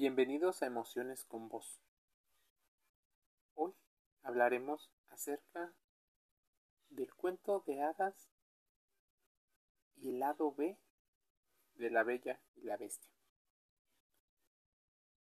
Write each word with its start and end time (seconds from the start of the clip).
Bienvenidos 0.00 0.62
a 0.62 0.66
Emociones 0.66 1.24
con 1.24 1.50
Vos. 1.50 1.78
Hoy 3.52 3.74
hablaremos 4.22 4.90
acerca 5.10 5.74
del 6.88 7.14
cuento 7.14 7.62
de 7.66 7.82
hadas 7.82 8.30
y 9.96 10.08
el 10.08 10.20
lado 10.20 10.54
B 10.54 10.78
de 11.74 11.90
la 11.90 12.02
Bella 12.02 12.40
y 12.56 12.62
la 12.62 12.78
Bestia. 12.78 13.12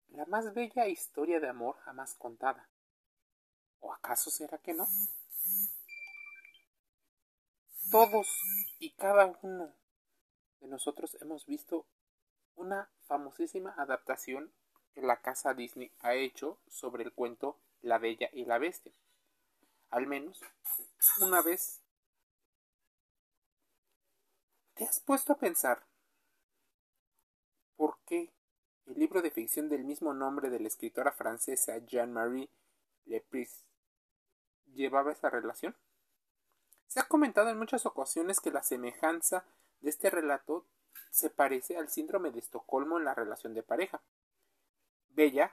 La 0.09 0.27
más 0.27 0.53
bella 0.53 0.85
historia 0.85 1.39
de 1.39 1.49
amor 1.49 1.77
jamás 1.77 2.13
contada. 2.13 2.69
¿O 3.79 3.91
acaso 3.91 4.29
será 4.29 4.59
que 4.59 4.75
no? 4.75 4.87
Todos 7.89 8.27
y 8.77 8.91
cada 8.91 9.25
uno 9.41 9.73
de 10.59 10.67
nosotros 10.67 11.17
hemos 11.19 11.47
visto 11.47 11.87
una 12.53 12.91
famosísima 13.07 13.73
adaptación 13.75 14.53
que 14.93 15.01
la 15.01 15.21
casa 15.21 15.53
Disney 15.53 15.91
ha 15.99 16.15
hecho 16.15 16.59
sobre 16.67 17.03
el 17.03 17.13
cuento 17.13 17.59
La 17.81 17.97
Bella 17.97 18.29
y 18.33 18.45
la 18.45 18.57
Bestia. 18.57 18.93
Al 19.89 20.07
menos 20.07 20.41
una 21.21 21.41
vez. 21.41 21.81
¿Te 24.73 24.83
has 24.83 24.99
puesto 24.99 25.33
a 25.33 25.37
pensar 25.37 25.83
por 27.75 27.97
qué 28.05 28.31
el 28.85 28.99
libro 28.99 29.21
de 29.21 29.31
ficción 29.31 29.69
del 29.69 29.83
mismo 29.83 30.13
nombre 30.13 30.49
de 30.49 30.59
la 30.59 30.67
escritora 30.67 31.11
francesa 31.11 31.77
Jean-Marie 31.79 32.49
Lepris 33.05 33.65
llevaba 34.73 35.11
esa 35.11 35.29
relación? 35.29 35.75
Se 36.87 36.99
ha 36.99 37.07
comentado 37.07 37.49
en 37.49 37.57
muchas 37.57 37.85
ocasiones 37.85 38.39
que 38.39 38.51
la 38.51 38.63
semejanza 38.63 39.45
de 39.81 39.89
este 39.89 40.09
relato 40.09 40.65
se 41.09 41.29
parece 41.29 41.77
al 41.77 41.89
síndrome 41.89 42.31
de 42.31 42.39
Estocolmo 42.39 42.97
en 42.97 43.05
la 43.05 43.13
relación 43.13 43.53
de 43.53 43.63
pareja. 43.63 44.01
Bella 45.17 45.51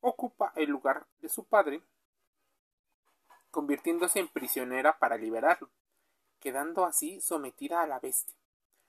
ocupa 0.00 0.54
el 0.56 0.70
lugar 0.70 1.06
de 1.20 1.28
su 1.28 1.44
padre, 1.44 1.82
convirtiéndose 3.50 4.20
en 4.20 4.28
prisionera 4.28 4.98
para 4.98 5.18
liberarlo, 5.18 5.68
quedando 6.40 6.86
así 6.86 7.20
sometida 7.20 7.82
a 7.82 7.86
la 7.86 8.00
bestia. 8.00 8.34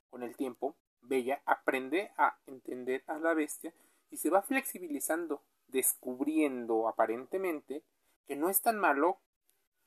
Con 0.08 0.22
el 0.22 0.34
tiempo, 0.34 0.74
Bella 1.02 1.42
aprende 1.44 2.10
a 2.16 2.38
entender 2.46 3.04
a 3.06 3.18
la 3.18 3.34
bestia 3.34 3.74
y 4.10 4.16
se 4.16 4.30
va 4.30 4.40
flexibilizando, 4.40 5.42
descubriendo 5.68 6.88
aparentemente 6.88 7.82
que 8.26 8.36
no 8.36 8.48
es 8.48 8.62
tan 8.62 8.78
malo 8.78 9.18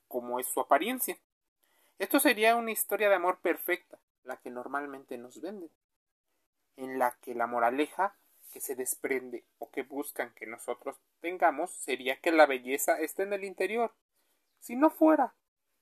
como 0.07 0.39
es 0.39 0.45
su 0.45 0.59
apariencia. 0.59 1.17
Esto 1.97 2.19
sería 2.19 2.55
una 2.57 2.69
historia 2.69 3.09
de 3.09 3.15
amor 3.15 3.39
perfecta, 3.39 3.97
la 4.23 4.37
que 4.37 4.51
normalmente 4.51 5.17
nos 5.17 5.41
venden, 5.41 5.71
en 6.75 6.99
la 6.99 7.17
que 7.21 7.33
la 7.33 7.47
moraleja 7.47 8.15
que 8.51 8.61
se 8.61 8.75
desprende 8.75 9.45
o 9.59 9.69
que 9.69 9.83
buscan 9.83 10.33
que 10.33 10.45
nosotros 10.45 10.99
tengamos 11.19 11.71
sería 11.71 12.19
que 12.19 12.31
la 12.31 12.45
belleza 12.45 12.99
esté 12.99 13.23
en 13.23 13.33
el 13.33 13.43
interior. 13.43 13.93
Si 14.59 14.75
no 14.75 14.89
fuera, 14.89 15.35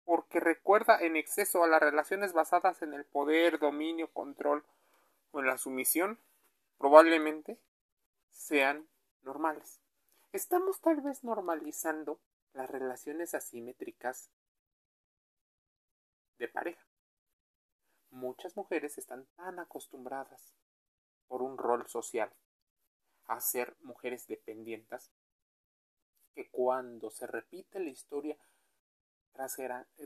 porque 0.04 0.40
recuerda 0.40 1.00
en 1.00 1.16
exceso 1.16 1.64
a 1.64 1.68
las 1.68 1.82
relaciones 1.82 2.34
basadas 2.34 2.82
en 2.82 2.94
el 2.94 3.06
poder, 3.06 3.60
dominio, 3.60 4.12
control 4.12 4.66
o 5.32 5.40
en 5.40 5.48
la 5.48 5.58
sumisión, 5.58 6.20
probablemente 6.78 7.58
sean 8.30 8.88
normales. 9.22 9.80
Estamos 10.32 10.82
tal 10.82 11.02
vez 11.02 11.24
normalizando 11.24 12.20
las 12.54 12.70
relaciones 12.70 13.34
asimétricas 13.34 14.30
de 16.38 16.48
pareja 16.48 16.86
muchas 18.16 18.56
mujeres 18.56 18.98
están 18.98 19.28
tan 19.36 19.60
acostumbradas 19.60 20.54
por 21.28 21.42
un 21.42 21.58
rol 21.58 21.88
social 21.88 22.32
a 23.28 23.40
ser 23.40 23.76
mujeres 23.82 24.28
dependientes 24.28 25.12
que 26.34 26.50
cuando 26.50 27.10
se 27.10 27.28
repite 27.28 27.80
la 27.80 27.90
historia 27.90 28.38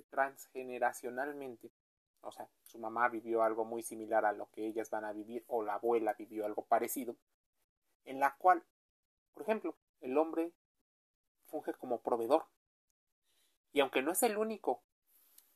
transgeneracionalmente, 0.10 1.72
o 2.22 2.32
sea, 2.32 2.50
su 2.64 2.80
mamá 2.80 3.10
vivió 3.10 3.44
algo 3.44 3.66
muy 3.66 3.84
similar 3.84 4.26
a 4.26 4.34
lo 4.34 4.50
que 4.52 4.66
ellas 4.66 4.90
van 4.90 5.06
a 5.06 5.14
vivir 5.14 5.44
o 5.48 5.64
la 5.64 5.76
abuela 5.76 6.14
vivió 6.14 6.46
algo 6.46 6.66
parecido, 6.66 7.16
en 8.06 8.20
la 8.20 8.36
cual, 8.38 8.64
por 9.34 9.44
ejemplo, 9.44 9.78
el 10.02 10.18
hombre 10.18 10.54
funge 11.46 11.74
como 11.74 12.02
proveedor. 12.02 12.46
Y 13.72 13.82
aunque 13.82 14.02
no 14.02 14.12
es 14.12 14.24
el 14.24 14.38
único 14.38 14.84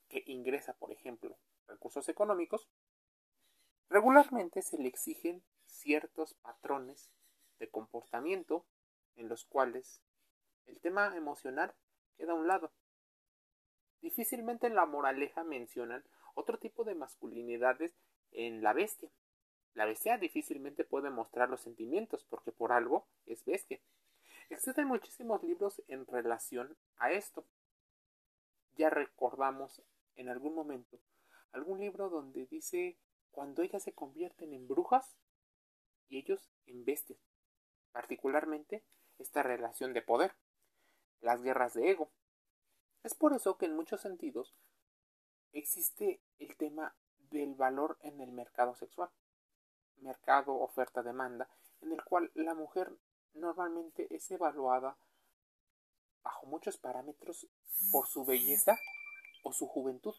que 0.07 0.23
ingresa, 0.27 0.73
por 0.73 0.91
ejemplo, 0.91 1.37
recursos 1.67 2.07
económicos, 2.09 2.69
regularmente 3.89 4.61
se 4.61 4.77
le 4.77 4.87
exigen 4.87 5.43
ciertos 5.65 6.35
patrones 6.35 7.09
de 7.63 7.69
comportamiento 7.69 8.65
en 9.15 9.29
los 9.29 9.45
cuales 9.45 10.01
el 10.65 10.81
tema 10.81 11.15
emocional 11.15 11.73
queda 12.17 12.33
a 12.33 12.35
un 12.35 12.45
lado. 12.45 12.73
Difícilmente 14.01 14.67
en 14.67 14.75
la 14.75 14.85
moraleja 14.85 15.45
mencionan 15.45 16.03
otro 16.35 16.59
tipo 16.59 16.83
de 16.83 16.93
masculinidades 16.93 17.95
en 18.31 18.61
la 18.61 18.73
bestia. 18.73 19.09
La 19.75 19.85
bestia 19.85 20.17
difícilmente 20.17 20.83
puede 20.83 21.09
mostrar 21.09 21.49
los 21.49 21.61
sentimientos 21.61 22.25
porque 22.25 22.51
por 22.51 22.73
algo 22.73 23.07
es 23.25 23.45
bestia. 23.45 23.79
Existen 24.49 24.87
muchísimos 24.87 25.41
libros 25.41 25.81
en 25.87 26.05
relación 26.05 26.77
a 26.97 27.13
esto. 27.13 27.45
Ya 28.75 28.89
recordamos 28.89 29.81
en 30.15 30.27
algún 30.27 30.53
momento 30.53 30.99
algún 31.53 31.79
libro 31.79 32.09
donde 32.09 32.45
dice 32.47 32.97
cuando 33.31 33.61
ellas 33.61 33.83
se 33.83 33.93
convierten 33.93 34.53
en 34.53 34.67
brujas 34.67 35.15
y 36.09 36.17
ellos 36.17 36.51
en 36.65 36.83
bestias, 36.83 37.19
particularmente 37.93 38.83
esta 39.17 39.43
relación 39.43 39.93
de 39.93 40.01
poder, 40.01 40.35
las 41.21 41.41
guerras 41.41 41.73
de 41.73 41.91
ego. 41.91 42.11
Es 43.03 43.13
por 43.13 43.33
eso 43.33 43.57
que 43.57 43.67
en 43.67 43.75
muchos 43.75 44.01
sentidos 44.01 44.53
existe 45.53 46.21
el 46.39 46.57
tema 46.57 46.95
del 47.29 47.55
valor 47.55 47.97
en 48.01 48.19
el 48.19 48.31
mercado 48.31 48.75
sexual, 48.75 49.09
mercado 49.97 50.55
oferta-demanda, 50.55 51.49
en 51.81 51.93
el 51.93 52.03
cual 52.03 52.31
la 52.33 52.53
mujer 52.53 52.91
normalmente 53.33 54.13
es 54.13 54.29
evaluada 54.31 54.97
bajo 56.23 56.45
muchos 56.47 56.77
parámetros 56.77 57.47
por 57.91 58.07
su 58.07 58.25
belleza 58.25 58.77
o 59.43 59.53
su 59.53 59.67
juventud 59.67 60.15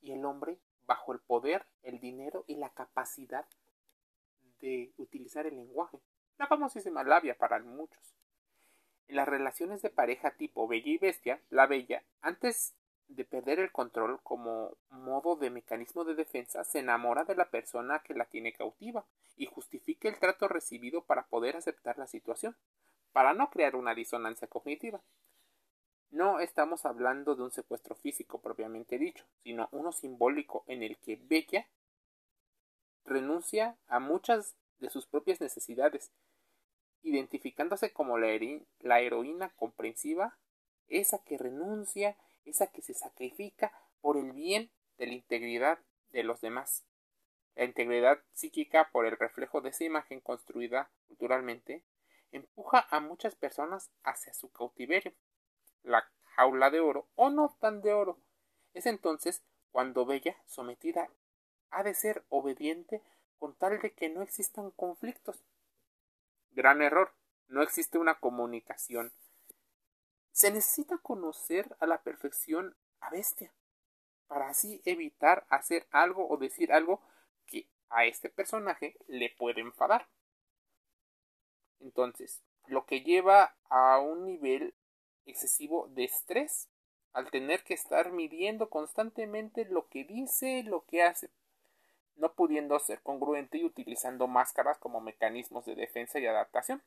y 0.00 0.12
el 0.12 0.24
hombre 0.24 0.60
bajo 0.86 1.12
el 1.12 1.20
poder, 1.20 1.66
el 1.82 2.00
dinero 2.00 2.44
y 2.46 2.56
la 2.56 2.70
capacidad 2.70 3.46
de 4.60 4.92
utilizar 4.96 5.46
el 5.46 5.56
lenguaje. 5.56 6.00
La 6.38 6.46
famosísima 6.46 7.04
labia 7.04 7.36
para 7.36 7.58
muchos. 7.60 8.14
En 9.08 9.16
las 9.16 9.28
relaciones 9.28 9.82
de 9.82 9.90
pareja 9.90 10.30
tipo 10.36 10.68
bella 10.68 10.90
y 10.90 10.98
bestia, 10.98 11.42
la 11.50 11.66
bella, 11.66 12.04
antes 12.22 12.74
de 13.08 13.24
perder 13.24 13.58
el 13.58 13.72
control 13.72 14.20
como 14.22 14.76
modo 14.88 15.36
de 15.36 15.50
mecanismo 15.50 16.04
de 16.04 16.14
defensa, 16.14 16.64
se 16.64 16.78
enamora 16.78 17.24
de 17.24 17.34
la 17.34 17.50
persona 17.50 18.02
que 18.04 18.14
la 18.14 18.26
tiene 18.26 18.52
cautiva 18.52 19.04
y 19.36 19.46
justifica 19.46 20.08
el 20.08 20.18
trato 20.18 20.48
recibido 20.48 21.02
para 21.02 21.26
poder 21.26 21.56
aceptar 21.56 21.98
la 21.98 22.06
situación, 22.06 22.56
para 23.12 23.34
no 23.34 23.50
crear 23.50 23.74
una 23.74 23.94
disonancia 23.94 24.46
cognitiva. 24.48 25.00
No 26.10 26.40
estamos 26.40 26.86
hablando 26.86 27.34
de 27.34 27.42
un 27.42 27.50
secuestro 27.50 27.94
físico 27.94 28.40
propiamente 28.40 28.98
dicho, 28.98 29.24
sino 29.42 29.68
uno 29.72 29.92
simbólico 29.92 30.64
en 30.66 30.82
el 30.82 30.96
que 30.98 31.16
Bella 31.16 31.66
renuncia 33.04 33.76
a 33.88 33.98
muchas 33.98 34.56
de 34.80 34.90
sus 34.90 35.06
propias 35.06 35.40
necesidades, 35.40 36.10
identificándose 37.02 37.92
como 37.92 38.18
la, 38.18 38.28
la 38.80 39.00
heroína 39.00 39.50
comprensiva, 39.56 40.38
esa 40.88 41.22
que 41.22 41.38
renuncia, 41.38 42.16
esa 42.44 42.66
que 42.66 42.82
se 42.82 42.94
sacrifica 42.94 43.72
por 44.00 44.16
el 44.16 44.32
bien 44.32 44.70
de 44.98 45.06
la 45.06 45.14
integridad 45.14 45.78
de 46.10 46.24
los 46.24 46.40
demás. 46.40 46.84
La 47.54 47.64
integridad 47.64 48.22
psíquica 48.32 48.90
por 48.90 49.06
el 49.06 49.16
reflejo 49.16 49.60
de 49.60 49.70
esa 49.70 49.84
imagen 49.84 50.20
construida 50.20 50.90
culturalmente 51.08 51.84
empuja 52.32 52.86
a 52.90 53.00
muchas 53.00 53.34
personas 53.34 53.90
hacia 54.02 54.32
su 54.32 54.50
cautiverio 54.50 55.12
la 55.82 56.04
jaula 56.36 56.70
de 56.70 56.80
oro 56.80 57.08
o 57.14 57.30
no 57.30 57.56
tan 57.60 57.80
de 57.82 57.92
oro. 57.92 58.18
Es 58.72 58.86
entonces 58.86 59.42
cuando 59.70 60.04
Bella, 60.04 60.36
sometida, 60.46 61.10
ha 61.70 61.82
de 61.82 61.94
ser 61.94 62.24
obediente 62.28 63.02
con 63.40 63.54
tal 63.54 63.80
de 63.80 63.92
que 63.92 64.10
no 64.10 64.22
existan 64.22 64.70
conflictos. 64.70 65.42
Gran 66.52 66.82
error, 66.82 67.12
no 67.48 67.62
existe 67.62 67.98
una 67.98 68.20
comunicación. 68.20 69.12
Se 70.30 70.52
necesita 70.52 70.98
conocer 70.98 71.74
a 71.80 71.86
la 71.86 72.02
perfección 72.02 72.76
a 73.00 73.10
bestia, 73.10 73.52
para 74.28 74.50
así 74.50 74.82
evitar 74.84 75.46
hacer 75.48 75.88
algo 75.90 76.28
o 76.28 76.36
decir 76.36 76.70
algo 76.70 77.00
que 77.46 77.66
a 77.88 78.04
este 78.04 78.28
personaje 78.28 78.96
le 79.08 79.30
puede 79.30 79.62
enfadar. 79.62 80.06
Entonces, 81.80 82.42
lo 82.66 82.84
que 82.84 83.00
lleva 83.00 83.56
a 83.70 83.98
un 84.00 84.26
nivel 84.26 84.74
excesivo 85.24 85.88
de 85.88 86.04
estrés 86.04 86.68
al 87.14 87.30
tener 87.30 87.64
que 87.64 87.74
estar 87.74 88.12
midiendo 88.12 88.68
constantemente 88.68 89.64
lo 89.64 89.88
que 89.88 90.04
dice, 90.04 90.62
lo 90.62 90.84
que 90.84 91.02
hace. 91.02 91.30
No 92.20 92.32
pudiendo 92.34 92.78
ser 92.78 93.00
congruente 93.00 93.58
y 93.58 93.64
utilizando 93.64 94.28
máscaras 94.28 94.78
como 94.78 95.00
mecanismos 95.00 95.64
de 95.64 95.74
defensa 95.74 96.18
y 96.20 96.26
adaptación. 96.26 96.82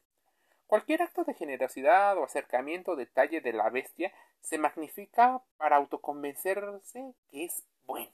Cualquier 0.68 1.02
acto 1.02 1.24
de 1.24 1.34
generosidad 1.34 2.18
o 2.18 2.24
acercamiento 2.24 2.92
o 2.92 2.96
detalle 2.96 3.42
de 3.42 3.52
la 3.52 3.70
bestia 3.70 4.14
se 4.42 4.58
magnifica 4.58 5.42
para 5.58 5.78
autoconvencerse 5.78 7.14
que 7.30 7.46
es 7.46 7.64
bueno. 7.86 8.14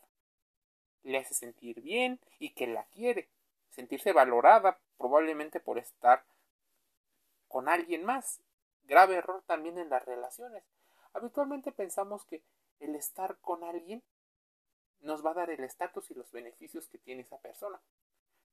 Le 1.04 1.18
hace 1.18 1.34
sentir 1.34 1.82
bien 1.82 2.20
y 2.40 2.52
que 2.52 2.68
la 2.68 2.86
quiere, 2.86 3.30
sentirse 3.70 4.14
valorada 4.14 4.80
probablemente 4.98 5.60
por 5.60 5.78
estar 5.78 6.24
con 7.48 7.68
alguien 7.68 8.06
más. 8.06 8.42
Grave 8.84 9.16
error 9.16 9.44
también 9.46 9.78
en 9.78 9.90
las 9.90 10.06
relaciones. 10.06 10.64
Habitualmente 11.14 11.72
pensamos 11.72 12.26
que 12.26 12.42
el 12.80 12.96
estar 12.96 13.38
con 13.42 13.64
alguien 13.64 14.04
nos 15.02 15.26
va 15.26 15.32
a 15.32 15.36
dar 15.36 15.50
el 15.50 15.64
estatus 15.64 16.12
y 16.12 16.14
los 16.14 16.32
beneficios 16.32 16.88
que 16.88 16.98
tiene 16.98 17.22
esa 17.22 17.40
persona. 17.40 17.80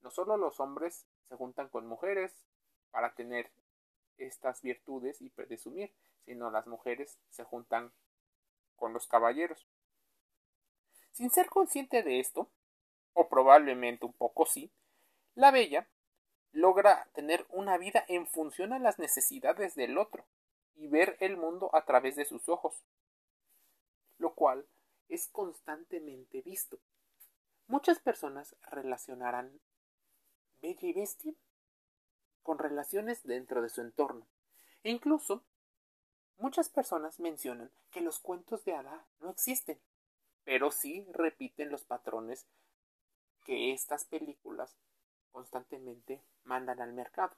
No 0.03 0.11
solo 0.11 0.37
los 0.37 0.61
hombres 0.61 1.07
se 1.29 1.37
juntan 1.37 1.69
con 1.69 1.87
mujeres 1.87 2.33
para 2.91 3.15
tener 3.15 3.51
estas 4.19 4.63
virtudes 4.63 5.21
y 5.21 5.31
presumir, 5.31 5.93
sino 6.25 6.51
las 6.51 6.67
mujeres 6.67 7.19
se 7.31 7.45
juntan 7.45 7.93
con 8.77 8.93
los 8.93 9.07
caballeros. 9.07 9.67
Sin 11.13 11.31
ser 11.31 11.49
consciente 11.49 12.03
de 12.03 12.21
esto, 12.21 12.49
o 13.15 13.29
probablemente 13.29 14.05
un 14.05 14.13
poco 14.13 14.47
sí, 14.47 14.71
la 15.35 15.51
bella 15.51 15.89
logra 16.53 17.09
tener 17.15 17.47
una 17.51 17.79
vida 17.79 18.05
en 18.09 18.27
función 18.27 18.73
a 18.73 18.79
las 18.79 18.99
necesidades 18.99 19.75
del 19.75 19.99
otro 19.99 20.25
y 20.75 20.89
ver 20.89 21.17
el 21.21 21.37
mundo 21.37 21.71
a 21.75 21.85
través 21.85 22.17
de 22.17 22.25
sus 22.25 22.49
ojos, 22.49 22.83
lo 24.19 24.35
cual 24.35 24.67
es 25.09 25.29
constantemente 25.29 26.43
visto. 26.43 26.79
Muchas 27.67 27.99
personas 27.99 28.57
relacionarán 28.71 29.61
bella 30.61 30.89
y 30.89 30.93
bestia 30.93 31.35
con 32.43 32.59
relaciones 32.59 33.23
dentro 33.25 33.63
de 33.63 33.69
su 33.69 33.81
entorno. 33.81 34.27
E 34.83 34.91
incluso, 34.91 35.45
muchas 36.39 36.69
personas 36.69 37.19
mencionan 37.19 37.73
que 37.91 38.01
los 38.01 38.21
cuentos 38.21 38.65
de 38.65 38.75
hada 38.75 39.07
no 39.21 39.31
existen, 39.31 39.81
pero 40.45 40.71
sí 40.71 41.05
repiten 41.13 41.71
los 41.71 41.85
patrones 41.85 42.47
que 43.45 43.73
estas 43.73 44.05
películas 44.05 44.77
constantemente 45.33 46.23
mandan 46.45 46.81
al 46.81 46.93
mercado. 46.93 47.37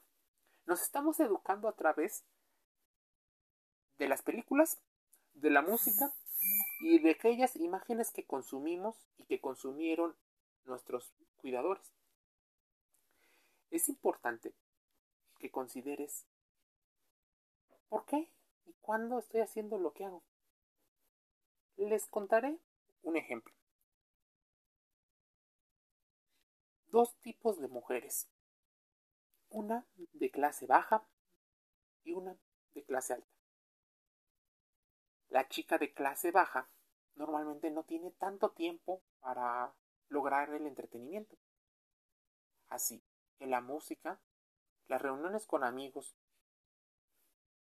Nos 0.65 0.81
estamos 0.81 1.19
educando 1.19 1.67
a 1.67 1.75
través 1.75 2.23
de 3.97 4.07
las 4.07 4.21
películas, 4.21 4.79
de 5.33 5.49
la 5.49 5.61
música 5.61 6.13
y 6.79 6.99
de 6.99 7.11
aquellas 7.11 7.55
imágenes 7.57 8.11
que 8.11 8.25
consumimos 8.25 8.95
y 9.17 9.25
que 9.25 9.41
consumieron 9.41 10.15
nuestros 10.65 11.13
cuidadores. 11.37 11.91
Es 13.69 13.89
importante 13.89 14.53
que 15.39 15.51
consideres 15.51 16.25
por 17.89 18.05
qué 18.05 18.31
y 18.65 18.73
cuándo 18.81 19.19
estoy 19.19 19.41
haciendo 19.41 19.77
lo 19.77 19.93
que 19.93 20.05
hago. 20.05 20.23
Les 21.77 22.07
contaré 22.07 22.57
un 23.03 23.17
ejemplo. 23.17 23.53
Dos 26.87 27.15
tipos 27.21 27.59
de 27.59 27.67
mujeres. 27.67 28.27
Una 29.49 29.85
de 29.95 30.29
clase 30.31 30.65
baja 30.65 31.03
y 32.03 32.13
una 32.13 32.37
de 32.73 32.83
clase 32.83 33.13
alta. 33.13 33.38
La 35.29 35.47
chica 35.47 35.77
de 35.77 35.93
clase 35.93 36.31
baja 36.31 36.69
normalmente 37.15 37.69
no 37.69 37.83
tiene 37.83 38.11
tanto 38.11 38.49
tiempo 38.51 39.03
para 39.19 39.73
lograr 40.07 40.49
el 40.53 40.65
entretenimiento. 40.65 41.37
Así 42.67 43.03
que 43.37 43.45
la 43.45 43.61
música, 43.61 44.19
las 44.87 45.01
reuniones 45.01 45.45
con 45.45 45.63
amigos, 45.63 46.15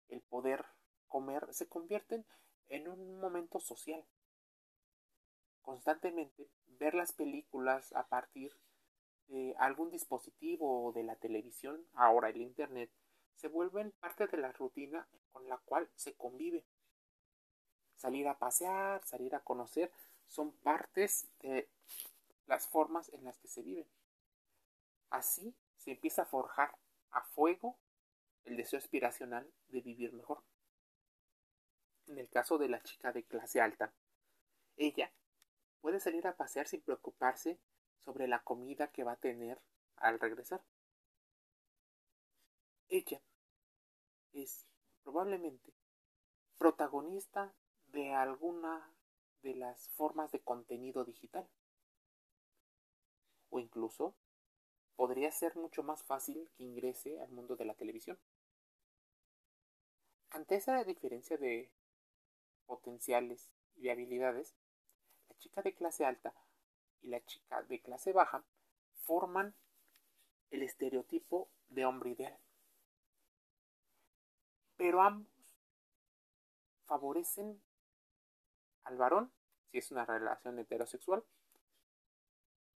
el 0.08 0.20
poder 0.22 0.66
comer 1.08 1.48
se 1.52 1.68
convierten 1.68 2.24
en 2.68 2.88
un 2.88 3.18
momento 3.18 3.58
social. 3.58 4.04
Constantemente 5.62 6.48
ver 6.66 6.94
las 6.94 7.12
películas 7.12 7.92
a 7.92 8.06
partir 8.06 8.56
de 9.26 9.56
algún 9.58 9.90
dispositivo 9.90 10.86
o 10.86 10.92
de 10.92 11.02
la 11.02 11.16
televisión, 11.16 11.86
ahora 11.94 12.30
el 12.30 12.40
Internet, 12.40 12.90
se 13.34 13.48
vuelven 13.48 13.92
parte 14.00 14.26
de 14.28 14.36
la 14.36 14.52
rutina 14.52 15.08
con 15.32 15.48
la 15.48 15.58
cual 15.58 15.90
se 15.96 16.14
convive 16.14 16.64
salir 17.98 18.28
a 18.28 18.38
pasear, 18.38 19.04
salir 19.04 19.34
a 19.34 19.40
conocer, 19.40 19.92
son 20.26 20.52
partes 20.52 21.28
de 21.40 21.68
las 22.46 22.66
formas 22.66 23.12
en 23.12 23.24
las 23.24 23.38
que 23.38 23.48
se 23.48 23.62
vive. 23.62 23.86
Así 25.10 25.54
se 25.76 25.90
empieza 25.90 26.22
a 26.22 26.26
forjar 26.26 26.78
a 27.10 27.22
fuego 27.22 27.76
el 28.44 28.56
deseo 28.56 28.78
aspiracional 28.78 29.52
de 29.68 29.80
vivir 29.80 30.12
mejor. 30.12 30.42
En 32.06 32.18
el 32.18 32.28
caso 32.30 32.56
de 32.56 32.68
la 32.68 32.82
chica 32.82 33.12
de 33.12 33.24
clase 33.24 33.60
alta, 33.60 33.92
ella 34.76 35.12
puede 35.80 36.00
salir 36.00 36.26
a 36.26 36.36
pasear 36.36 36.66
sin 36.66 36.80
preocuparse 36.80 37.58
sobre 38.04 38.28
la 38.28 38.42
comida 38.42 38.90
que 38.90 39.04
va 39.04 39.12
a 39.12 39.16
tener 39.16 39.60
al 39.96 40.18
regresar. 40.20 40.62
Ella 42.88 43.20
es 44.32 44.66
probablemente 45.02 45.74
protagonista 46.56 47.54
de 47.92 48.12
alguna 48.14 48.92
de 49.42 49.54
las 49.54 49.88
formas 49.90 50.30
de 50.32 50.40
contenido 50.40 51.04
digital. 51.04 51.48
O 53.50 53.58
incluso 53.58 54.14
podría 54.96 55.30
ser 55.30 55.56
mucho 55.56 55.82
más 55.82 56.02
fácil 56.02 56.50
que 56.56 56.64
ingrese 56.64 57.20
al 57.20 57.30
mundo 57.30 57.56
de 57.56 57.64
la 57.64 57.74
televisión. 57.74 58.18
Ante 60.30 60.56
esa 60.56 60.84
diferencia 60.84 61.36
de 61.38 61.70
potenciales 62.66 63.50
y 63.76 63.82
de 63.82 63.92
habilidades, 63.92 64.54
la 65.28 65.38
chica 65.38 65.62
de 65.62 65.74
clase 65.74 66.04
alta 66.04 66.34
y 67.00 67.08
la 67.08 67.24
chica 67.24 67.62
de 67.62 67.80
clase 67.80 68.12
baja 68.12 68.44
forman 69.04 69.54
el 70.50 70.62
estereotipo 70.62 71.48
de 71.68 71.84
hombre 71.84 72.10
ideal. 72.10 72.38
Pero 74.76 75.02
ambos 75.02 75.28
favorecen 76.84 77.60
al 78.88 78.96
varón, 78.96 79.30
si 79.70 79.78
es 79.78 79.90
una 79.90 80.06
relación 80.06 80.58
heterosexual, 80.58 81.22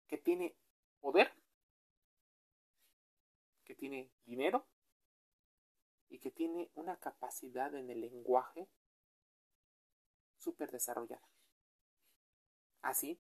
que 0.06 0.18
tiene 0.18 0.54
poder, 1.00 1.32
que 3.64 3.74
tiene 3.74 4.10
dinero 4.26 4.66
y 6.10 6.18
que 6.18 6.30
tiene 6.30 6.70
una 6.74 6.96
capacidad 6.98 7.74
en 7.74 7.88
el 7.88 8.02
lenguaje 8.02 8.68
súper 10.36 10.70
desarrollada. 10.70 11.26
Así, 12.82 13.18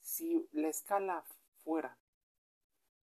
si 0.00 0.48
la 0.52 0.68
escala 0.68 1.24
fuera 1.58 1.98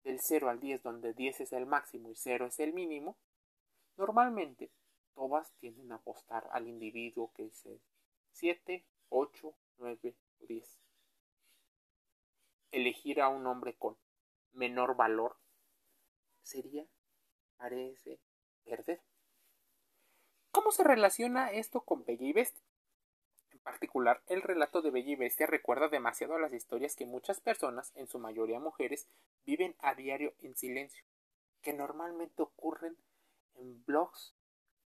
del 0.04 0.20
0 0.20 0.50
al 0.50 0.60
10, 0.60 0.84
donde 0.84 1.14
10 1.14 1.42
es 1.42 1.54
el 1.54 1.66
máximo 1.66 2.12
y 2.12 2.16
0 2.16 2.46
es 2.46 2.60
el 2.60 2.74
mínimo, 2.74 3.18
normalmente 3.98 4.72
todas 5.16 5.52
tienden 5.54 5.92
a 5.92 5.96
apostar 5.96 6.48
al 6.52 6.68
individuo 6.68 7.32
que 7.34 7.50
se 7.50 7.82
7, 8.32 8.86
8, 9.10 9.56
9 9.78 10.16
o 10.40 10.46
10. 10.46 10.80
Elegir 12.72 13.22
a 13.22 13.30
un 13.30 13.48
hombre 13.48 13.76
con 13.76 13.98
menor 14.54 14.96
valor 14.96 15.38
sería, 16.44 16.86
parece, 17.58 18.20
perder. 18.64 19.02
¿Cómo 20.52 20.72
se 20.72 20.84
relaciona 20.84 21.52
esto 21.52 21.82
con 21.82 22.06
Bella 22.06 22.26
y 22.26 22.34
Bestia? 22.34 22.66
En 23.52 23.60
particular, 23.60 24.22
el 24.28 24.42
relato 24.42 24.82
de 24.82 24.90
Bella 24.90 25.12
y 25.12 25.16
Bestia 25.16 25.46
recuerda 25.46 25.90
demasiado 25.90 26.36
a 26.36 26.40
las 26.40 26.54
historias 26.54 26.96
que 26.96 27.06
muchas 27.06 27.40
personas, 27.40 27.92
en 27.96 28.08
su 28.08 28.20
mayoría 28.20 28.60
mujeres, 28.60 29.08
viven 29.46 29.76
a 29.80 29.96
diario 29.96 30.34
en 30.40 30.56
silencio, 30.56 31.04
que 31.62 31.74
normalmente 31.74 32.42
ocurren 32.42 32.98
en 33.56 33.84
blogs, 33.86 34.36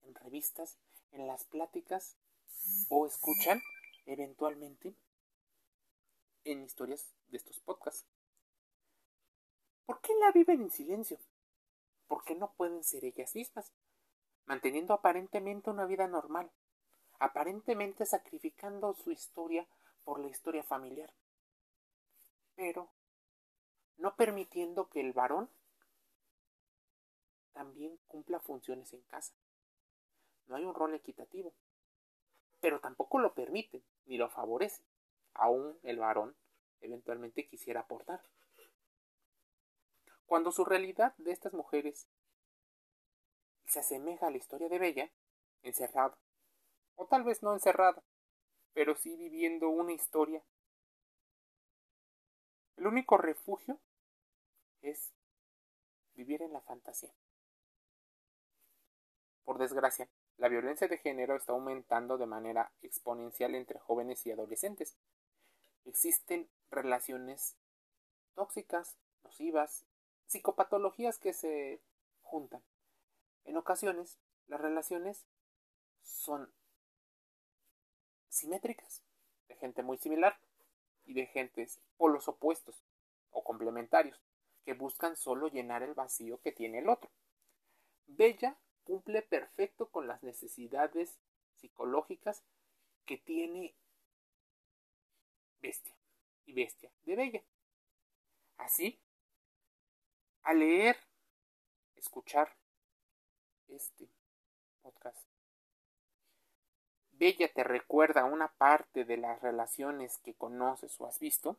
en 0.02 0.14
revistas, 0.14 0.78
en 1.12 1.26
las 1.26 1.44
pláticas 1.44 2.16
o 2.88 3.06
escuchan 3.06 3.62
eventualmente 4.06 4.94
en 6.44 6.62
historias 6.62 7.12
de 7.28 7.36
estos 7.36 7.60
podcasts. 7.60 8.06
¿Por 9.86 10.00
qué 10.00 10.14
la 10.20 10.32
viven 10.32 10.62
en 10.62 10.70
silencio? 10.70 11.18
¿Por 12.06 12.24
qué 12.24 12.34
no 12.34 12.52
pueden 12.54 12.82
ser 12.84 13.04
ellas 13.04 13.34
mismas? 13.34 13.72
Manteniendo 14.46 14.94
aparentemente 14.94 15.70
una 15.70 15.86
vida 15.86 16.08
normal, 16.08 16.50
aparentemente 17.18 18.06
sacrificando 18.06 18.94
su 18.94 19.12
historia 19.12 19.66
por 20.04 20.18
la 20.18 20.28
historia 20.28 20.62
familiar, 20.64 21.12
pero 22.56 22.90
no 23.98 24.16
permitiendo 24.16 24.88
que 24.88 25.00
el 25.00 25.12
varón 25.12 25.50
también 27.52 27.98
cumpla 28.06 28.40
funciones 28.40 28.92
en 28.92 29.02
casa. 29.02 29.34
No 30.46 30.56
hay 30.56 30.64
un 30.64 30.74
rol 30.74 30.94
equitativo 30.94 31.52
pero 32.60 32.80
tampoco 32.80 33.18
lo 33.18 33.34
permite 33.34 33.82
ni 34.06 34.18
lo 34.18 34.28
favorece. 34.28 34.84
Aún 35.34 35.78
el 35.82 35.98
varón 35.98 36.36
eventualmente 36.80 37.46
quisiera 37.46 37.80
aportar. 37.80 38.22
Cuando 40.26 40.52
su 40.52 40.64
realidad 40.64 41.14
de 41.18 41.32
estas 41.32 41.52
mujeres 41.54 42.06
se 43.66 43.80
asemeja 43.80 44.26
a 44.26 44.30
la 44.30 44.36
historia 44.36 44.68
de 44.68 44.78
Bella, 44.78 45.10
encerrado, 45.62 46.16
o 46.96 47.06
tal 47.06 47.24
vez 47.24 47.42
no 47.42 47.52
encerrada, 47.52 48.02
pero 48.72 48.96
sí 48.96 49.16
viviendo 49.16 49.68
una 49.68 49.92
historia. 49.92 50.42
El 52.76 52.86
único 52.86 53.16
refugio 53.16 53.78
es 54.82 55.12
vivir 56.14 56.42
en 56.42 56.52
la 56.52 56.60
fantasía. 56.60 57.12
Por 59.44 59.58
desgracia, 59.58 60.08
la 60.40 60.48
violencia 60.48 60.88
de 60.88 60.96
género 60.96 61.36
está 61.36 61.52
aumentando 61.52 62.16
de 62.16 62.24
manera 62.24 62.72
exponencial 62.80 63.54
entre 63.54 63.78
jóvenes 63.78 64.24
y 64.24 64.30
adolescentes. 64.30 64.96
Existen 65.84 66.48
relaciones 66.70 67.56
tóxicas, 68.34 68.96
nocivas, 69.22 69.84
psicopatologías 70.28 71.18
que 71.18 71.34
se 71.34 71.82
juntan. 72.22 72.62
En 73.44 73.58
ocasiones, 73.58 74.18
las 74.46 74.62
relaciones 74.62 75.26
son 76.02 76.50
simétricas, 78.30 79.02
de 79.48 79.56
gente 79.56 79.82
muy 79.82 79.98
similar 79.98 80.40
y 81.04 81.12
de 81.12 81.26
gentes 81.26 81.82
polos 81.98 82.28
opuestos 82.28 82.82
o 83.30 83.44
complementarios, 83.44 84.18
que 84.64 84.72
buscan 84.72 85.16
solo 85.16 85.48
llenar 85.48 85.82
el 85.82 85.92
vacío 85.92 86.40
que 86.40 86.50
tiene 86.50 86.78
el 86.78 86.88
otro. 86.88 87.10
Bella 88.06 88.56
cumple 88.84 89.22
perfecto 89.22 89.88
con 89.88 90.06
las 90.06 90.22
necesidades 90.22 91.18
psicológicas 91.56 92.42
que 93.06 93.18
tiene 93.18 93.74
Bestia 95.60 95.94
y 96.46 96.52
Bestia 96.52 96.90
de 97.04 97.16
Bella. 97.16 97.42
Así, 98.56 98.98
al 100.42 100.58
leer, 100.58 100.96
escuchar 101.96 102.54
este 103.68 104.08
podcast, 104.82 105.24
Bella 107.12 107.52
te 107.52 107.64
recuerda 107.64 108.24
una 108.24 108.48
parte 108.48 109.04
de 109.04 109.18
las 109.18 109.42
relaciones 109.42 110.18
que 110.18 110.34
conoces 110.34 110.98
o 111.00 111.06
has 111.06 111.18
visto, 111.18 111.58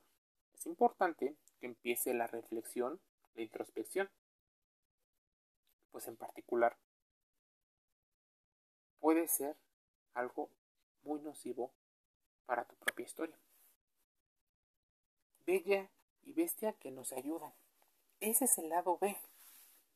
es 0.61 0.65
importante 0.65 1.35
que 1.59 1.65
empiece 1.67 2.13
la 2.13 2.27
reflexión, 2.27 2.99
la 3.35 3.41
introspección. 3.41 4.09
Pues 5.91 6.07
en 6.07 6.15
particular, 6.15 6.77
puede 9.01 9.27
ser 9.27 9.57
algo 10.13 10.49
muy 11.03 11.19
nocivo 11.19 11.73
para 12.45 12.63
tu 12.65 12.75
propia 12.75 13.05
historia. 13.05 13.35
Bella 15.45 15.89
y 16.21 16.33
bestia 16.33 16.73
que 16.73 16.91
nos 16.91 17.11
ayudan. 17.11 17.53
Ese 18.19 18.45
es 18.45 18.57
el 18.59 18.69
lado 18.69 18.97
B. 18.99 19.17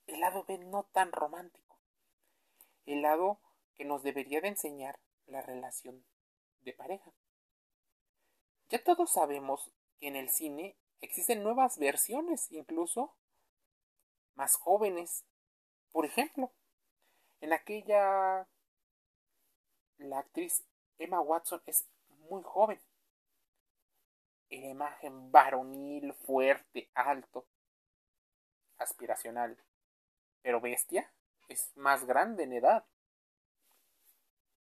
El 0.08 0.20
lado 0.20 0.44
B 0.44 0.58
no 0.58 0.84
tan 0.92 1.12
romántico. 1.12 1.78
El 2.86 3.04
lado 3.04 3.40
que 3.76 3.86
nos 3.86 4.04
debería 4.04 4.42
de 4.42 4.50
enseñar 4.50 5.00
la 5.28 5.42
relación 5.42 6.04
de 6.62 6.74
pareja. 6.74 7.12
Ya 8.70 8.84
todos 8.84 9.12
sabemos 9.14 9.72
que 10.00 10.08
en 10.08 10.16
el 10.16 10.30
cine 10.30 10.76
existen 11.02 11.44
nuevas 11.44 11.78
versiones, 11.78 12.52
incluso 12.52 13.16
más 14.34 14.56
jóvenes. 14.56 15.24
Por 15.92 16.06
ejemplo, 16.06 16.52
en 17.42 17.54
aquella 17.54 18.48
la 19.98 20.20
actriz 20.20 20.64
Emma 20.98 21.20
Watson 21.20 21.62
es 21.66 21.86
muy 22.30 22.44
joven. 22.44 22.80
En 24.50 24.66
imagen 24.66 25.32
varonil, 25.32 26.14
fuerte, 26.14 26.90
alto, 26.94 27.46
aspiracional. 28.78 29.58
Pero 30.42 30.62
bestia 30.62 31.12
es 31.48 31.72
más 31.76 32.06
grande 32.06 32.44
en 32.44 32.54
edad. 32.54 32.86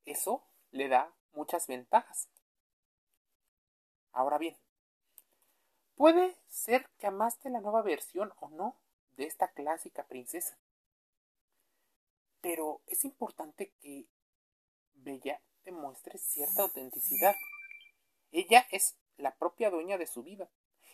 Eso 0.06 0.44
le 0.72 0.88
da 0.88 1.14
muchas 1.34 1.68
ventajas. 1.68 2.30
Ahora 4.12 4.38
bien, 4.38 4.58
puede 5.96 6.38
ser 6.48 6.90
que 7.00 7.08
amaste 7.08 7.50
la 7.50 7.62
nueva 7.62 7.82
versión 7.82 8.34
o 8.40 8.50
no 8.50 8.78
de 9.18 9.26
esta 9.26 9.50
clásica 9.50 10.04
princesa. 10.04 10.58
Pero 12.42 12.82
es 12.88 13.06
importante 13.06 13.72
que 13.82 14.06
Bella 15.04 15.42
demuestre 15.66 16.18
cierta 16.18 16.64
autenticidad. 16.64 17.36
Ella 18.32 18.66
es 18.72 18.96
la 19.18 19.36
propia 19.36 19.70
dueña 19.70 19.98
de 19.98 20.08
su 20.08 20.24
vida. 20.24 20.50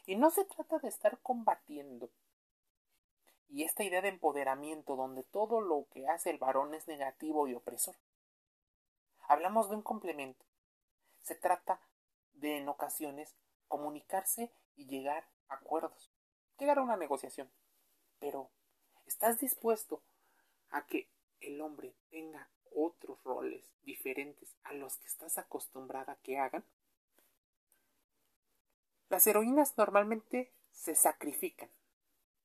Y 0.05 0.15
no 0.15 0.31
se 0.31 0.45
trata 0.45 0.79
de 0.79 0.87
estar 0.87 1.19
combatiendo. 1.21 2.09
Y 3.47 3.63
esta 3.63 3.83
idea 3.83 4.01
de 4.01 4.09
empoderamiento 4.09 4.95
donde 4.95 5.23
todo 5.23 5.61
lo 5.61 5.87
que 5.91 6.07
hace 6.07 6.29
el 6.29 6.37
varón 6.37 6.73
es 6.73 6.87
negativo 6.87 7.47
y 7.47 7.55
opresor. 7.55 7.95
Hablamos 9.27 9.69
de 9.69 9.75
un 9.75 9.81
complemento. 9.81 10.45
Se 11.21 11.35
trata 11.35 11.79
de, 12.33 12.57
en 12.57 12.69
ocasiones, 12.69 13.35
comunicarse 13.67 14.51
y 14.75 14.87
llegar 14.87 15.27
a 15.47 15.55
acuerdos, 15.55 16.11
llegar 16.57 16.79
a 16.79 16.81
una 16.81 16.97
negociación. 16.97 17.51
Pero, 18.19 18.49
¿estás 19.05 19.39
dispuesto 19.39 20.01
a 20.69 20.85
que 20.85 21.09
el 21.39 21.61
hombre 21.61 21.93
tenga 22.09 22.49
otros 22.73 23.21
roles 23.23 23.63
diferentes 23.83 24.55
a 24.63 24.73
los 24.73 24.97
que 24.97 25.07
estás 25.07 25.37
acostumbrada 25.37 26.13
a 26.13 26.17
que 26.17 26.37
hagan? 26.37 26.63
Las 29.09 29.25
heroínas 29.27 29.77
normalmente 29.77 30.51
se 30.71 30.95
sacrifican. 30.95 31.69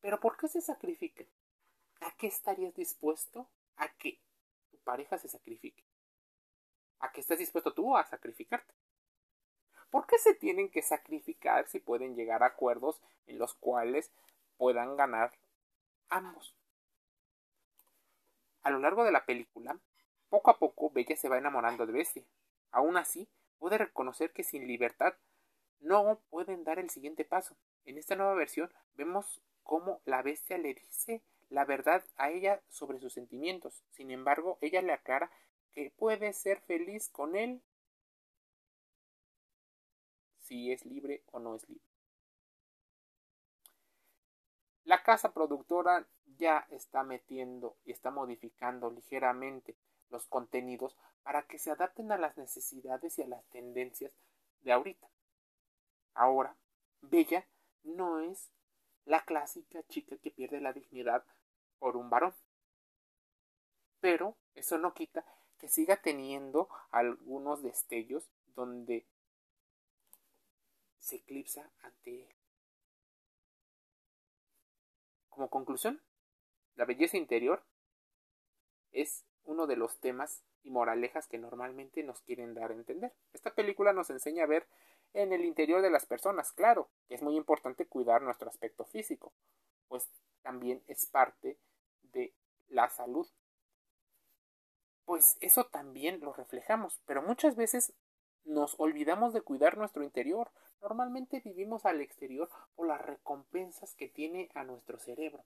¿Pero 0.01 0.21
por 0.21 0.37
qué 0.37 0.49
se 0.49 0.61
sacrifican? 0.61 1.27
¿A 2.01 2.11
qué 2.17 2.27
estarías 2.27 2.75
dispuesto 2.75 3.49
a 3.77 3.89
que 3.97 4.21
tu 4.71 4.79
pareja 4.79 5.19
se 5.19 5.29
sacrifique? 5.29 5.85
a 7.05 7.13
que 7.13 7.21
estés 7.21 7.39
dispuesto 7.39 7.73
tú 7.75 7.97
a 7.97 8.05
sacrificarte. 8.05 8.73
¿Por 9.91 10.07
qué 10.07 10.19
se 10.19 10.35
tienen 10.35 10.71
que 10.71 10.83
sacrificar 10.83 11.69
si 11.69 11.79
pueden 11.79 12.17
llegar 12.17 12.43
a 12.43 12.47
acuerdos 12.47 13.01
en 13.27 13.39
los 13.39 13.55
cuales 13.55 14.11
puedan 14.57 14.97
ganar 14.97 15.33
ambos? 16.09 16.55
A 18.63 18.71
lo 18.71 18.79
largo 18.79 19.05
de 19.05 19.13
la 19.13 19.27
película, 19.27 19.79
poco 20.29 20.51
a 20.51 20.59
poco 20.59 20.91
Bella 20.91 21.17
se 21.17 21.29
va 21.29 21.39
enamorando 21.39 21.87
de 21.87 21.93
Bestia. 21.93 22.25
Aún 22.71 22.97
así, 22.97 23.29
puede 23.59 23.79
reconocer 23.79 24.33
que 24.33 24.45
sin 24.45 24.67
libertad 24.67 25.15
no 25.81 26.21
pueden 26.31 26.65
dar 26.65 26.79
el 26.79 26.91
siguiente 26.91 27.25
paso. 27.25 27.57
En 27.85 27.99
esta 27.99 28.17
nueva 28.17 28.35
versión 28.35 28.71
vemos 28.95 29.41
cómo 29.63 30.01
la 30.05 30.23
bestia 30.23 30.59
le 30.59 30.75
dice 30.75 31.23
la 31.51 31.65
verdad 31.65 32.05
a 32.17 32.31
ella 32.31 32.63
sobre 32.69 32.99
sus 32.99 33.13
sentimientos. 33.13 33.85
Sin 33.91 34.11
embargo, 34.11 34.59
ella 34.61 34.83
le 34.83 34.93
aclara 34.93 35.31
que 35.73 35.93
puede 35.97 36.33
ser 36.33 36.61
feliz 36.61 37.09
con 37.09 37.37
él 37.37 37.63
si 40.41 40.73
es 40.73 40.85
libre 40.85 41.23
o 41.33 41.39
no 41.39 41.55
es 41.55 41.69
libre. 41.69 41.85
La 44.85 45.03
casa 45.03 45.33
productora 45.33 46.07
ya 46.37 46.67
está 46.71 47.03
metiendo 47.03 47.77
y 47.85 47.93
está 47.93 48.11
modificando 48.11 48.91
ligeramente 48.91 49.77
los 50.11 50.27
contenidos 50.27 50.97
para 51.23 51.47
que 51.47 51.59
se 51.59 51.71
adapten 51.71 52.13
a 52.13 52.19
las 52.19 52.37
necesidades 52.37 53.19
y 53.19 53.23
a 53.23 53.27
las 53.27 53.45
tendencias 53.47 54.13
de 54.61 54.73
ahorita. 54.73 55.09
Ahora, 56.15 56.57
Bella 57.01 57.47
no 57.83 58.21
es 58.21 58.51
la 59.05 59.25
clásica 59.25 59.83
chica 59.89 60.17
que 60.19 60.31
pierde 60.31 60.61
la 60.61 60.73
dignidad 60.73 61.25
por 61.79 61.97
un 61.97 62.11
varón. 62.11 62.35
Pero 64.01 64.37
eso 64.55 64.79
no 64.79 64.95
quita 64.95 65.25
que 65.59 65.69
siga 65.69 66.01
teniendo 66.01 66.69
algunos 66.91 67.63
destellos 67.63 68.31
donde 68.55 69.07
se 70.99 71.17
eclipsa 71.17 71.71
ante 71.83 72.23
él. 72.23 72.35
Como 75.29 75.51
conclusión, 75.51 76.01
la 76.77 76.85
belleza 76.85 77.17
interior 77.17 77.65
es 78.93 79.25
uno 79.45 79.67
de 79.67 79.77
los 79.77 79.99
temas 79.99 80.43
y 80.63 80.71
moralejas 80.71 81.27
que 81.27 81.39
normalmente 81.39 82.03
nos 82.03 82.21
quieren 82.23 82.55
dar 82.55 82.71
a 82.71 82.75
entender. 82.75 83.13
Esta 83.33 83.55
película 83.55 83.93
nos 83.93 84.11
enseña 84.11 84.45
a 84.45 84.49
ver 84.49 84.67
en 85.13 85.33
el 85.33 85.45
interior 85.45 85.83
de 85.83 85.91
las 85.91 86.07
personas, 86.07 86.53
claro, 86.53 86.89
que 87.09 87.15
es 87.15 87.23
muy 87.23 87.37
importante 87.37 87.87
cuidar 87.87 88.23
nuestro 88.23 88.49
aspecto 88.49 88.85
físico, 88.85 89.33
pues 89.89 90.09
también 90.43 90.83
es 90.89 91.07
parte 91.07 91.59
de 92.13 92.33
la 92.69 92.89
salud 92.89 93.29
pues 95.05 95.37
eso 95.41 95.65
también 95.67 96.21
lo 96.21 96.33
reflejamos, 96.33 97.01
pero 97.07 97.23
muchas 97.23 97.57
veces 97.57 97.93
nos 98.45 98.79
olvidamos 98.79 99.33
de 99.33 99.43
cuidar 99.43 99.77
nuestro 99.77 100.03
interior. 100.03 100.51
Normalmente 100.81 101.41
vivimos 101.41 101.85
al 101.85 102.01
exterior 102.01 102.49
por 102.75 102.87
las 102.87 103.01
recompensas 103.01 103.95
que 103.95 104.09
tiene 104.09 104.51
a 104.55 104.65
nuestro 104.65 104.99
cerebro. 104.99 105.45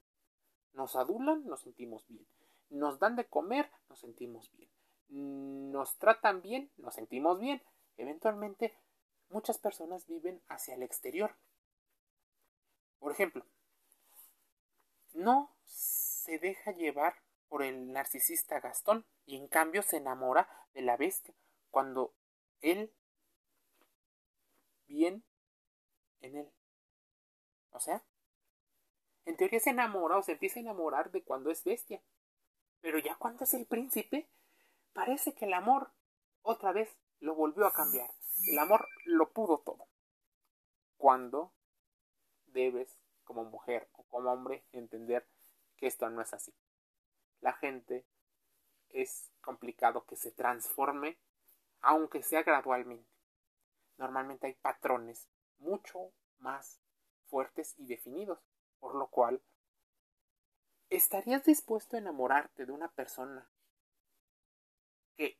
Nos 0.73 0.95
adulan, 0.95 1.45
nos 1.45 1.61
sentimos 1.61 2.05
bien. 2.07 2.25
Nos 2.69 2.99
dan 2.99 3.15
de 3.15 3.25
comer, 3.25 3.69
nos 3.89 3.99
sentimos 3.99 4.51
bien. 4.51 4.69
Nos 5.09 5.97
tratan 5.97 6.41
bien, 6.41 6.71
nos 6.77 6.95
sentimos 6.95 7.39
bien. 7.39 7.61
Eventualmente, 7.97 8.75
muchas 9.29 9.57
personas 9.57 10.07
viven 10.07 10.41
hacia 10.47 10.75
el 10.75 10.83
exterior, 10.83 11.35
Por 12.99 13.13
ejemplo, 13.13 13.45
no 15.13 15.55
se 15.63 16.37
deja 16.37 16.71
llevar 16.71 17.15
por 17.47 17.63
el 17.63 17.91
narcisista 17.93 18.59
Gastón 18.59 19.05
y 19.25 19.37
en 19.37 19.47
cambio 19.47 19.81
se 19.83 19.97
enamora 19.97 20.49
de 20.73 20.81
la 20.81 20.97
bestia 20.97 21.33
cuando 21.71 22.13
él 22.61 22.93
bien 24.87 25.23
en 26.21 26.35
él. 26.35 26.51
O 27.71 27.79
sea, 27.79 28.03
en 29.25 29.37
teoría 29.37 29.59
se 29.59 29.69
enamora 29.69 30.17
o 30.17 30.23
se 30.23 30.33
empieza 30.33 30.59
a 30.59 30.63
enamorar 30.63 31.11
de 31.11 31.23
cuando 31.23 31.51
es 31.51 31.63
bestia. 31.63 32.01
Pero 32.81 32.99
ya 32.99 33.15
cuando 33.15 33.43
es 33.43 33.53
el 33.53 33.65
príncipe, 33.65 34.29
parece 34.93 35.33
que 35.33 35.45
el 35.45 35.53
amor 35.53 35.91
otra 36.41 36.71
vez 36.71 36.89
lo 37.19 37.35
volvió 37.35 37.65
a 37.65 37.73
cambiar. 37.73 38.09
El 38.47 38.57
amor 38.59 38.87
lo 39.05 39.31
pudo 39.31 39.59
todo. 39.59 39.87
Cuando 40.97 41.53
debes, 42.47 42.97
como 43.23 43.43
mujer 43.45 43.89
o 43.93 44.03
como 44.03 44.31
hombre, 44.31 44.65
entender 44.71 45.27
que 45.77 45.87
esto 45.87 46.09
no 46.09 46.21
es 46.21 46.33
así. 46.33 46.53
La 47.41 47.53
gente 47.53 48.05
es 48.89 49.31
complicado 49.41 50.05
que 50.05 50.15
se 50.15 50.31
transforme, 50.31 51.17
aunque 51.81 52.23
sea 52.23 52.43
gradualmente. 52.43 53.09
Normalmente 53.97 54.47
hay 54.47 54.53
patrones 54.53 55.27
mucho 55.59 56.11
más 56.39 56.81
fuertes 57.27 57.75
y 57.77 57.85
definidos, 57.85 58.39
por 58.79 58.95
lo 58.95 59.07
cual 59.07 59.41
¿estarías 60.89 61.43
dispuesto 61.43 61.95
a 61.95 61.99
enamorarte 61.99 62.65
de 62.65 62.71
una 62.71 62.89
persona 62.91 63.47
que 65.15 65.37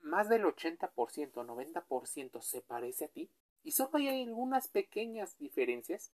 más 0.00 0.28
del 0.28 0.44
80% 0.44 1.40
o 1.40 1.44
90% 1.44 2.40
se 2.40 2.62
parece 2.62 3.06
a 3.06 3.08
ti 3.08 3.30
y 3.62 3.72
solo 3.72 3.98
hay 3.98 4.22
algunas 4.22 4.68
pequeñas 4.68 5.36
diferencias? 5.38 6.12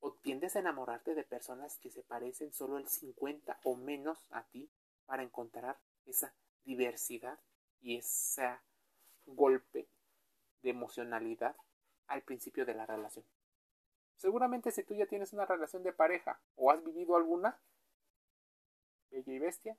¿O 0.00 0.12
tiendes 0.12 0.54
a 0.54 0.60
enamorarte 0.60 1.14
de 1.14 1.24
personas 1.24 1.78
que 1.78 1.90
se 1.90 2.02
parecen 2.02 2.52
solo 2.52 2.78
el 2.78 2.86
50 2.86 3.58
o 3.64 3.74
menos 3.74 4.26
a 4.30 4.44
ti 4.44 4.70
para 5.06 5.22
encontrar 5.22 5.78
esa 6.06 6.34
diversidad 6.64 7.38
y 7.80 7.96
ese 7.96 8.58
golpe 9.26 9.88
de 10.62 10.70
emocionalidad 10.70 11.56
al 12.06 12.22
principio 12.22 12.64
de 12.64 12.74
la 12.74 12.86
relación? 12.86 13.24
Seguramente 14.18 14.72
si 14.72 14.82
tú 14.82 14.94
ya 14.94 15.06
tienes 15.06 15.32
una 15.32 15.46
relación 15.46 15.84
de 15.84 15.92
pareja 15.92 16.40
o 16.56 16.70
has 16.70 16.84
vivido 16.84 17.16
alguna, 17.16 17.58
Bella 19.10 19.32
y 19.32 19.38
Bestia 19.38 19.78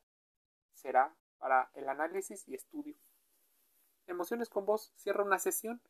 será 0.74 1.14
para 1.38 1.70
el 1.74 1.88
análisis 1.90 2.48
y 2.48 2.56
estudio. 2.56 2.96
Emociones 4.08 4.50
con 4.50 4.66
vos 4.66 4.94
cierra 4.96 5.24
una 5.24 5.40
sesión 5.40 5.82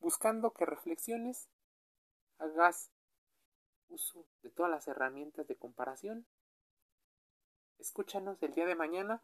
buscando 0.00 0.52
que 0.52 0.64
reflexiones, 0.64 1.48
hagas 2.38 2.90
uso 3.88 4.26
de 4.42 4.50
todas 4.50 4.70
las 4.70 4.88
herramientas 4.88 5.46
de 5.46 5.56
comparación. 5.56 6.26
Escúchanos 7.78 8.42
el 8.42 8.54
día 8.54 8.66
de 8.66 8.74
mañana 8.74 9.22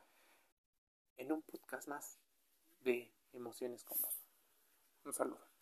en 1.16 1.32
un 1.32 1.42
podcast 1.42 1.88
más 1.88 2.18
de 2.80 3.12
emociones 3.32 3.82
con 3.82 3.98
vos. 4.00 4.14
Un 5.04 5.14
saludo. 5.14 5.44